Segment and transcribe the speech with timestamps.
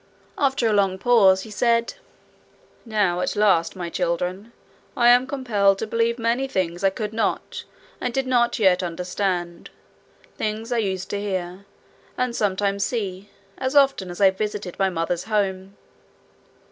[0.35, 1.93] After a long pause he said:
[2.85, 4.51] 'Now at last, MY children,
[4.97, 7.65] I am compelled to believe many things I could not
[8.01, 9.69] and do not yet understand
[10.37, 11.65] things I used to hear,
[12.17, 13.29] and sometimes see,
[13.59, 15.77] as often as I visited my mother's home.